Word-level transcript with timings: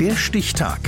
Der 0.00 0.14
Stichtag. 0.14 0.78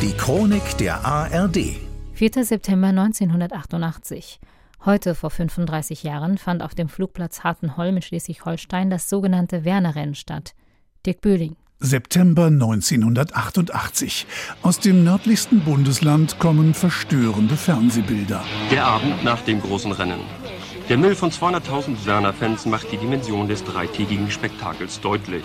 Die 0.00 0.12
Chronik 0.16 0.78
der 0.78 1.04
ARD. 1.04 1.76
4. 2.14 2.44
September 2.44 2.86
1988. 2.88 4.40
Heute 4.86 5.14
vor 5.14 5.28
35 5.28 6.02
Jahren 6.02 6.38
fand 6.38 6.62
auf 6.62 6.74
dem 6.74 6.88
Flugplatz 6.88 7.40
Hartenholm 7.44 7.96
in 7.96 8.02
Schleswig-Holstein 8.02 8.88
das 8.88 9.10
sogenannte 9.10 9.66
Werner-Rennen 9.66 10.14
statt. 10.14 10.54
Dirk 11.04 11.20
Bühling. 11.20 11.56
September 11.80 12.46
1988. 12.46 14.26
Aus 14.62 14.80
dem 14.80 15.04
nördlichsten 15.04 15.60
Bundesland 15.60 16.38
kommen 16.38 16.72
verstörende 16.72 17.58
Fernsehbilder. 17.58 18.42
Der 18.70 18.86
Abend 18.86 19.24
nach 19.24 19.42
dem 19.42 19.60
großen 19.60 19.92
Rennen. 19.92 20.20
Der 20.88 20.96
Müll 20.96 21.16
von 21.16 21.30
200.000 21.30 22.06
Werner-Fans 22.06 22.64
macht 22.64 22.90
die 22.90 22.96
Dimension 22.96 23.46
des 23.46 23.62
dreitägigen 23.62 24.30
Spektakels 24.30 25.02
deutlich. 25.02 25.44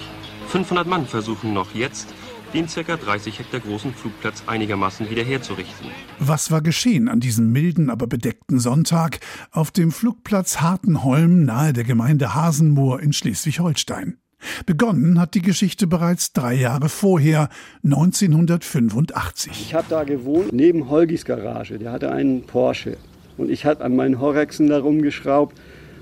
500 0.49 0.87
Mann 0.87 1.05
versuchen 1.05 1.53
noch 1.53 1.75
jetzt, 1.75 2.07
den 2.55 2.65
ca. 2.65 2.97
30 2.97 3.37
Hektar 3.37 3.59
großen 3.59 3.93
Flugplatz 3.93 4.41
einigermaßen 4.47 5.07
wiederherzurichten. 5.07 5.91
Was 6.17 6.49
war 6.49 6.63
geschehen 6.63 7.07
an 7.07 7.19
diesem 7.19 7.51
milden, 7.51 7.91
aber 7.91 8.07
bedeckten 8.07 8.59
Sonntag 8.59 9.19
auf 9.51 9.69
dem 9.69 9.91
Flugplatz 9.91 10.59
Hartenholm 10.59 11.45
nahe 11.45 11.71
der 11.71 11.83
Gemeinde 11.83 12.33
Hasenmoor 12.33 12.99
in 12.99 13.13
Schleswig-Holstein? 13.13 14.17
Begonnen 14.65 15.19
hat 15.19 15.35
die 15.35 15.43
Geschichte 15.43 15.85
bereits 15.85 16.33
drei 16.33 16.55
Jahre 16.55 16.89
vorher, 16.89 17.49
1985. 17.83 19.51
Ich 19.51 19.75
habe 19.75 19.85
da 19.87 20.03
gewohnt, 20.03 20.51
neben 20.51 20.89
Holgis 20.89 21.25
Garage. 21.25 21.77
Der 21.77 21.91
hatte 21.91 22.11
einen 22.11 22.41
Porsche. 22.41 22.97
Und 23.37 23.51
ich 23.51 23.65
habe 23.65 23.83
an 23.83 23.95
meinen 23.95 24.19
Horrexen 24.19 24.67
da 24.67 24.79
rumgeschraubt. 24.79 25.55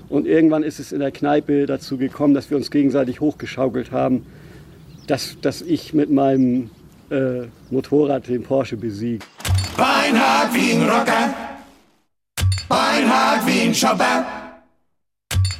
Und 0.08 0.26
irgendwann 0.26 0.62
ist 0.62 0.80
es 0.80 0.92
in 0.92 1.00
der 1.00 1.10
Kneipe 1.10 1.66
dazu 1.66 1.98
gekommen, 1.98 2.32
dass 2.32 2.48
wir 2.48 2.56
uns 2.56 2.70
gegenseitig 2.70 3.20
hochgeschaukelt 3.20 3.92
haben 3.92 4.24
dass, 5.08 5.36
dass 5.40 5.62
ich 5.62 5.94
mit 5.94 6.10
meinem 6.10 6.70
äh, 7.10 7.46
Motorrad 7.70 8.28
den 8.28 8.42
Porsche 8.42 8.76
besiege. 8.76 9.24
Beinhard 9.76 10.54
wie 10.54 10.72
ein 10.72 10.88
Rocker, 10.88 11.34
Beinhard 12.68 13.46
wie 13.46 13.60
ein 13.62 13.74
Shopper, 13.74 14.26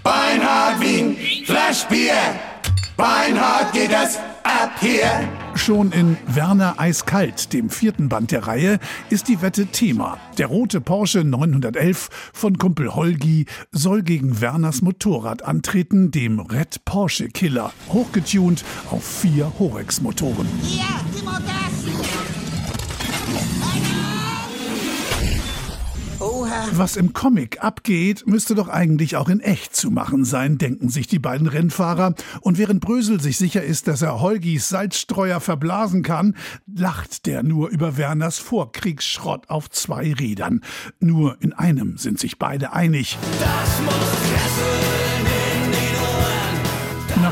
Beinhard 0.03 0.81
wie 0.81 1.01
ein 1.01 1.17
Flaschbier, 1.45 2.15
Beinhard 2.97 3.73
geht 3.73 3.91
es 3.91 4.19
ab 4.45 4.73
hier. 4.81 5.29
Schon 5.59 5.93
in 5.93 6.17
Werner 6.27 6.77
Eiskalt, 6.79 7.53
dem 7.53 7.69
vierten 7.69 8.09
Band 8.09 8.31
der 8.31 8.47
Reihe, 8.47 8.79
ist 9.11 9.29
die 9.29 9.43
Wette 9.43 9.67
Thema. 9.67 10.17
Der 10.39 10.47
rote 10.47 10.81
Porsche 10.81 11.25
911 11.25 12.31
von 12.33 12.57
Kumpel 12.57 12.95
Holgi 12.95 13.45
soll 13.73 14.03
gegen 14.03 14.41
Werners 14.41 14.81
Motorrad 14.83 15.43
antreten, 15.43 16.11
dem 16.11 16.39
Red 16.39 16.85
Porsche 16.85 17.29
Killer, 17.29 17.73
hochgetunt 17.93 18.65
auf 18.91 19.05
vier 19.05 19.53
Horex-Motoren. 19.59 20.49
Ja, 20.63 20.99
Was 26.73 26.97
im 26.97 27.13
Comic 27.13 27.63
abgeht, 27.63 28.27
müsste 28.27 28.55
doch 28.55 28.69
eigentlich 28.69 29.17
auch 29.17 29.29
in 29.29 29.41
echt 29.41 29.75
zu 29.75 29.91
machen 29.91 30.25
sein, 30.25 30.59
denken 30.59 30.89
sich 30.89 31.07
die 31.07 31.19
beiden 31.19 31.47
Rennfahrer. 31.47 32.15
Und 32.41 32.59
während 32.59 32.81
Brösel 32.81 33.21
sich 33.21 33.37
sicher 33.37 33.63
ist, 33.63 33.89
dass 33.89 34.03
er 34.03 34.21
Holgis 34.21 34.69
Salzstreuer 34.69 35.41
verblasen 35.41 36.03
kann, 36.03 36.37
lacht 36.73 37.27
der 37.27 37.43
nur 37.43 37.69
über 37.69 37.97
Werners 37.97 38.39
Vorkriegsschrott 38.39 39.49
auf 39.49 39.71
zwei 39.71 40.13
Rädern. 40.13 40.63
Nur 41.01 41.37
in 41.41 41.53
einem 41.53 41.97
sind 41.97 42.19
sich 42.19 42.39
beide 42.39 42.73
einig. 42.73 43.19
Das 43.41 43.81
muss 43.85 44.98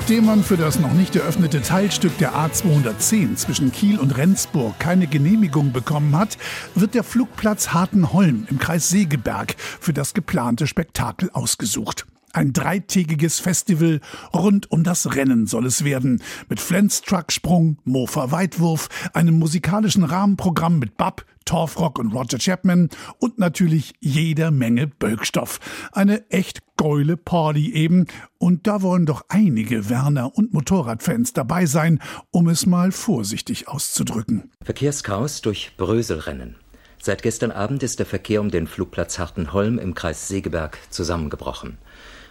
Nachdem 0.06 0.26
man 0.26 0.44
für 0.44 0.56
das 0.56 0.78
noch 0.78 0.92
nicht 0.92 1.16
eröffnete 1.16 1.62
Teilstück 1.62 2.16
der 2.18 2.32
A210 2.32 3.34
zwischen 3.34 3.72
Kiel 3.72 3.98
und 3.98 4.16
Rendsburg 4.16 4.78
keine 4.78 5.08
Genehmigung 5.08 5.72
bekommen 5.72 6.16
hat, 6.16 6.38
wird 6.76 6.94
der 6.94 7.02
Flugplatz 7.02 7.70
Hartenholm 7.70 8.46
im 8.48 8.60
Kreis 8.60 8.88
Segeberg 8.88 9.56
für 9.58 9.92
das 9.92 10.14
geplante 10.14 10.68
Spektakel 10.68 11.28
ausgesucht. 11.32 12.06
Ein 12.36 12.52
dreitägiges 12.52 13.40
Festival 13.40 14.02
rund 14.34 14.70
um 14.70 14.84
das 14.84 15.14
Rennen 15.14 15.46
soll 15.46 15.64
es 15.64 15.84
werden. 15.84 16.22
Mit 16.50 16.60
Flens-Trucksprung, 16.60 17.78
Mofa-Weitwurf, 17.84 18.90
einem 19.14 19.38
musikalischen 19.38 20.04
Rahmenprogramm 20.04 20.78
mit 20.78 20.98
Bab, 20.98 21.24
Torfrock 21.46 21.98
und 21.98 22.12
Roger 22.12 22.36
Chapman 22.36 22.90
und 23.20 23.38
natürlich 23.38 23.94
jeder 24.00 24.50
Menge 24.50 24.86
Bölkstoff. 24.86 25.60
Eine 25.92 26.30
echt 26.30 26.60
geule 26.76 27.16
Party 27.16 27.72
eben. 27.72 28.04
Und 28.36 28.66
da 28.66 28.82
wollen 28.82 29.06
doch 29.06 29.24
einige 29.30 29.88
Werner- 29.88 30.36
und 30.36 30.52
Motorradfans 30.52 31.32
dabei 31.32 31.64
sein, 31.64 32.02
um 32.32 32.48
es 32.48 32.66
mal 32.66 32.92
vorsichtig 32.92 33.66
auszudrücken. 33.68 34.50
Verkehrschaos 34.62 35.40
durch 35.40 35.72
Bröselrennen. 35.78 36.56
Seit 37.00 37.22
gestern 37.22 37.50
Abend 37.50 37.82
ist 37.82 37.98
der 37.98 38.04
Verkehr 38.04 38.42
um 38.42 38.50
den 38.50 38.66
Flugplatz 38.66 39.18
Hartenholm 39.18 39.78
im 39.78 39.94
Kreis 39.94 40.28
Segeberg 40.28 40.76
zusammengebrochen. 40.90 41.78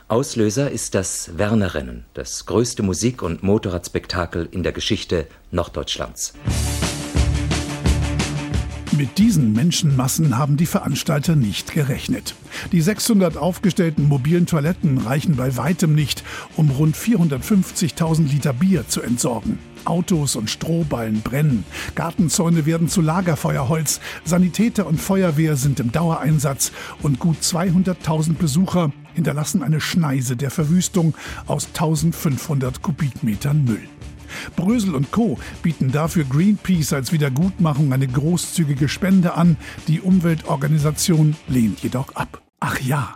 Auslöser 0.08 0.70
ist 0.70 0.94
das 0.94 1.36
Werner-Rennen, 1.40 2.06
das 2.14 2.46
größte 2.46 2.84
Musik- 2.84 3.24
und 3.24 3.42
Motorradspektakel 3.42 4.48
in 4.52 4.62
der 4.62 4.72
Geschichte 4.72 5.26
Norddeutschlands. 5.50 6.34
Mit 8.96 9.18
diesen 9.18 9.54
Menschenmassen 9.54 10.38
haben 10.38 10.58
die 10.58 10.68
Veranstalter 10.68 11.36
nicht 11.36 11.74
gerechnet. 11.74 12.36
Die 12.72 12.82
600 12.82 13.36
aufgestellten 13.36 14.08
mobilen 14.08 14.46
Toiletten 14.46 15.00
reichen 15.00 15.38
bei 15.38 15.58
weitem 15.58 15.96
nicht, 15.96 16.24
um 16.56 16.70
rund 16.70 16.96
450.000 16.96 18.30
Liter 18.30 18.54
Bier 18.54 18.88
zu 18.88 19.02
entsorgen. 19.02 19.58
Autos 19.86 20.36
und 20.36 20.52
Strohballen 20.52 21.22
brennen, 21.22 21.66
Gartenzäune 21.96 22.68
werden 22.68 22.90
zu 22.90 23.02
Lagerfeuerholz, 23.02 24.02
Sanitäter 24.24 24.86
und 24.86 25.02
Feuerwehr 25.02 25.56
sind 25.56 25.80
im 25.80 25.92
Dauereinsatz 25.92 26.72
und 27.02 27.20
gut 27.20 27.38
200.000 27.42 28.36
Besucher 28.36 28.92
hinterlassen 29.16 29.64
eine 29.64 29.82
Schneise 29.82 30.36
der 30.36 30.52
Verwüstung 30.52 31.16
aus 31.48 31.68
1500 31.68 32.82
Kubikmetern 32.82 33.66
Müll. 33.66 33.88
Brösel 34.56 34.96
und 34.96 35.12
Co. 35.12 35.40
bieten 35.64 35.92
dafür 35.92 36.26
Greenpeace 36.26 36.94
als 36.94 37.12
Wiedergutmachung 37.12 37.94
eine 37.94 38.08
großzügige 38.08 38.90
Spende 38.90 39.36
an. 39.36 39.58
Die 39.88 40.02
Umweltorganisation 40.02 41.36
lehnt 41.48 41.82
jedoch 41.82 42.16
ab. 42.16 42.42
Ach 42.60 42.80
ja. 42.82 43.16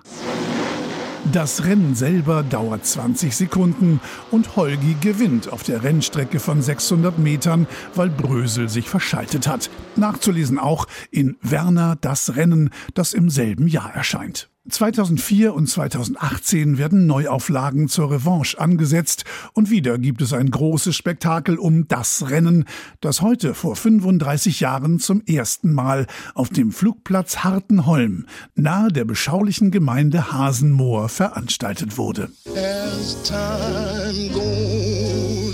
Das 1.34 1.66
Rennen 1.66 1.96
selber 1.96 2.44
dauert 2.44 2.86
20 2.86 3.36
Sekunden 3.36 4.00
und 4.32 4.56
Holgi 4.56 4.96
gewinnt 5.00 5.52
auf 5.52 5.64
der 5.64 5.84
Rennstrecke 5.84 6.40
von 6.40 6.62
600 6.62 7.20
Metern, 7.20 7.68
weil 7.94 8.10
Brösel 8.10 8.70
sich 8.70 8.90
verschaltet 8.90 9.48
hat. 9.48 9.70
Nachzulesen 9.96 10.58
auch 10.58 10.88
in 11.12 11.36
Werner 11.42 11.98
das 12.00 12.36
Rennen, 12.36 12.72
das 12.94 13.14
im 13.14 13.30
selben 13.30 13.68
Jahr 13.68 13.94
erscheint. 13.94 14.50
2004 14.70 15.54
und 15.54 15.68
2018 15.68 16.78
werden 16.78 17.06
Neuauflagen 17.06 17.88
zur 17.88 18.12
Revanche 18.12 18.60
angesetzt 18.60 19.26
und 19.54 19.70
wieder 19.70 19.98
gibt 19.98 20.22
es 20.22 20.34
ein 20.34 20.50
großes 20.52 20.96
Spektakel 20.96 21.58
um 21.58 21.88
das 21.88 22.30
Rennen, 22.30 22.66
das 23.02 23.22
heute 23.22 23.54
vor 23.54 23.76
35 23.76 24.60
Jahren 24.60 25.00
zum 25.00 25.22
ersten 25.26 25.74
Mal 25.74 26.08
auf 26.34 26.50
dem 26.50 26.72
Flugplatz 26.72 27.38
Hartenholm 27.38 28.26
nahe 28.56 28.90
der 28.90 29.06
beschaulichen 29.06 29.72
Gemeinde 29.72 30.32
Hasenmoor 30.32 31.10
veranstaltet 31.10 31.98
wurde. 31.98 32.30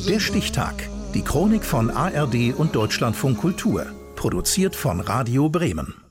Der 0.08 0.20
Stichtag. 0.20 0.90
Die 1.14 1.22
Chronik 1.22 1.64
von 1.64 1.90
ARD 1.90 2.54
und 2.56 2.76
Deutschlandfunk 2.76 3.38
Kultur. 3.38 3.86
Produziert 4.16 4.76
von 4.76 5.00
Radio 5.00 5.50
Bremen. 5.50 6.05